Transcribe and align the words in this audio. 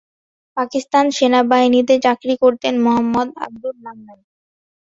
পাকিস্তান 0.57 1.05
সেনাবাহিনীতে 1.17 1.95
চাকরি 2.05 2.35
করতেন 2.43 2.73
মোহাম্মদ 2.85 3.27
আবদুল 3.45 3.75
মান্নান। 3.83 4.19